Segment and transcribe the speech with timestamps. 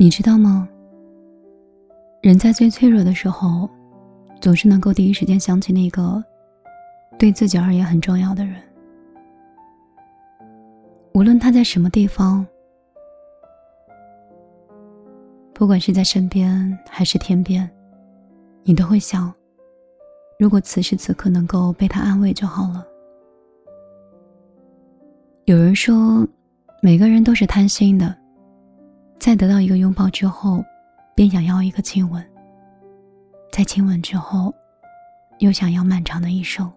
[0.00, 0.66] 你知道吗？
[2.22, 3.68] 人在最脆弱的时候，
[4.40, 6.24] 总是能够第一时间想起那个
[7.18, 8.54] 对自己而言很重要的人，
[11.12, 12.46] 无论他在什么地方，
[15.52, 17.70] 不管是在身边还是天边，
[18.62, 19.30] 你都会想：
[20.38, 22.86] 如果此时此刻能够被他安慰就好了。
[25.44, 26.26] 有人说，
[26.80, 28.19] 每个人都是贪心的。
[29.20, 30.64] 在得到一个拥抱之后，
[31.14, 32.24] 便想要一个亲吻。
[33.52, 34.52] 在亲吻之后，
[35.40, 36.72] 又想要漫长的一生。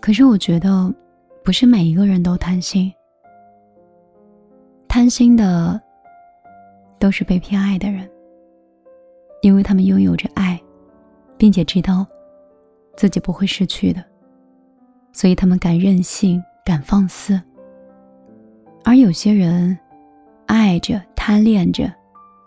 [0.00, 0.94] 可是我觉得，
[1.42, 2.90] 不是每一个人都贪心。
[4.86, 5.80] 贪心的，
[7.00, 8.08] 都是被偏爱的人，
[9.42, 10.58] 因为他们拥有着爱，
[11.36, 12.06] 并且知道
[12.96, 14.04] 自己不会失去的，
[15.12, 17.42] 所以他们敢任性，敢放肆。
[18.84, 19.76] 而有些人。
[20.46, 21.92] 爱着，贪恋着，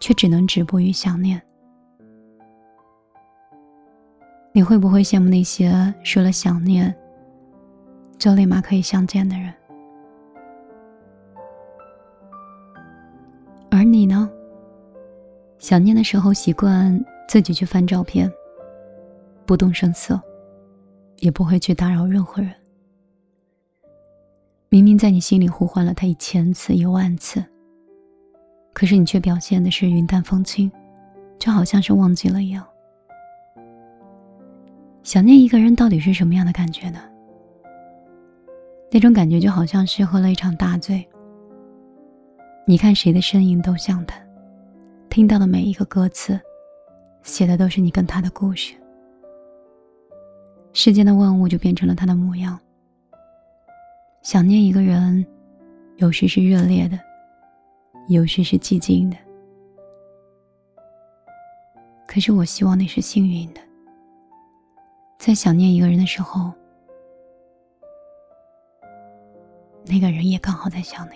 [0.00, 1.40] 却只能止步于想念。
[4.52, 6.94] 你会不会羡慕那些说了想念
[8.18, 9.52] 就立马可以相见的人？
[13.70, 14.30] 而你呢？
[15.58, 18.30] 想念的时候习惯自己去翻照片，
[19.44, 20.20] 不动声色，
[21.18, 22.52] 也不会去打扰任何人。
[24.68, 27.44] 明明在你心里呼唤了他一千次、一万次。
[28.74, 30.70] 可是你却表现的是云淡风轻，
[31.38, 32.66] 就好像是忘记了一样。
[35.04, 37.00] 想念一个人到底是什么样的感觉呢？
[38.90, 41.06] 那种感觉就好像是喝了一场大醉。
[42.66, 44.18] 你看谁的身影都像他，
[45.08, 46.40] 听到的每一个歌词，
[47.22, 48.74] 写的都是你跟他的故事。
[50.72, 52.58] 世间的万物就变成了他的模样。
[54.22, 55.24] 想念一个人，
[55.98, 56.98] 有时是热烈的。
[58.06, 59.16] 有时是寂静的，
[62.06, 63.60] 可是我希望你是幸运的，
[65.18, 66.52] 在想念一个人的时候，
[69.86, 71.12] 那个人也刚好在想你。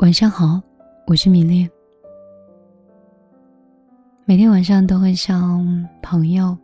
[0.00, 0.60] 晚上好，
[1.06, 1.68] 我是米粒，
[4.26, 6.56] 每天晚上都会像朋友、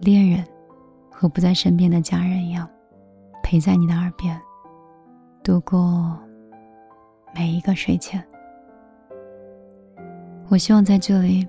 [0.00, 0.46] 恋人
[1.10, 2.70] 和不在身边的家人一样。
[3.48, 4.36] 陪在你的耳边，
[5.44, 6.18] 度过
[7.32, 8.20] 每一个睡前。
[10.48, 11.46] 我希望在这里，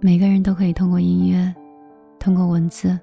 [0.00, 1.54] 每个人都可以通过音乐，
[2.18, 2.98] 通过文字，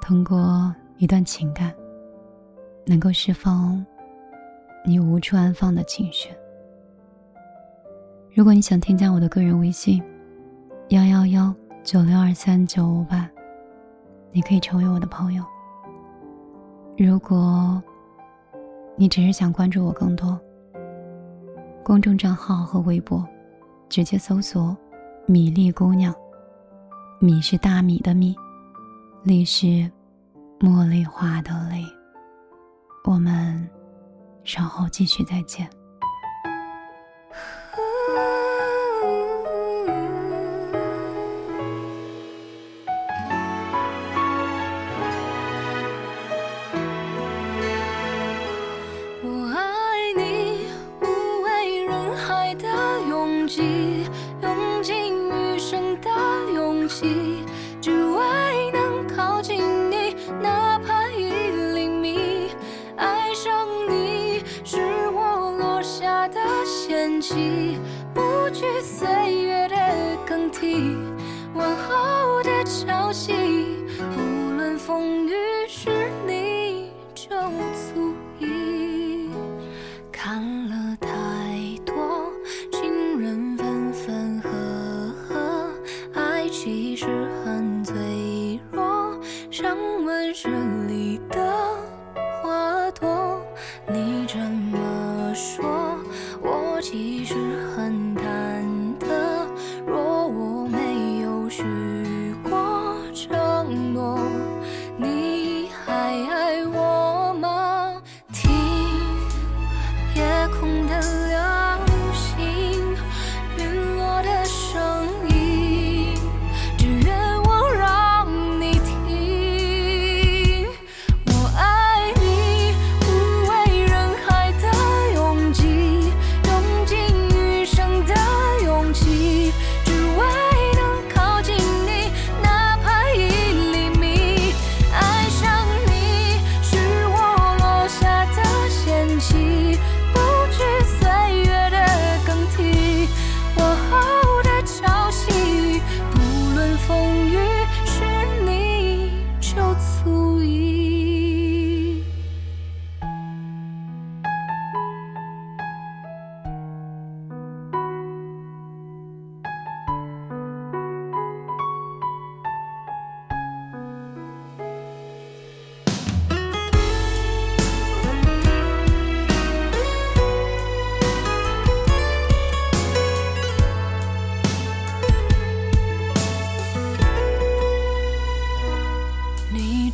[0.00, 1.70] 通过一段情感，
[2.86, 3.84] 能够释放
[4.82, 6.30] 你无处安放的情绪。
[8.34, 10.02] 如果你想添加我的个人微信：
[10.88, 13.28] 幺幺幺九六二三九五八，
[14.32, 15.44] 你可以成为我的朋友。
[16.98, 17.82] 如果
[18.96, 20.40] 你只是想关注我更多，
[21.84, 23.22] 公众账号和微博，
[23.88, 24.74] 直接搜索
[25.28, 26.14] “米粒姑娘”，
[27.20, 28.34] 米是大米的米，
[29.22, 29.66] 粒是
[30.58, 31.84] 茉莉花的粒。
[33.04, 33.68] 我们
[34.42, 35.68] 稍后继续再见。
[56.88, 57.45] 息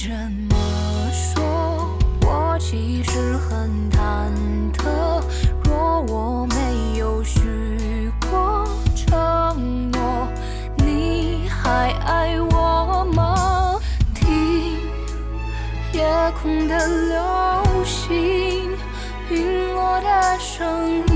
[0.05, 0.09] 这
[0.49, 0.57] 么
[1.13, 4.33] 说我其实很忐
[4.73, 5.23] 忑，
[5.63, 8.67] 若我没有许过
[8.97, 10.27] 承诺，
[10.79, 13.79] 你还爱我吗？
[14.13, 14.77] 听
[15.93, 16.05] 夜
[16.43, 18.73] 空的流星，
[19.31, 21.12] 陨落的声音。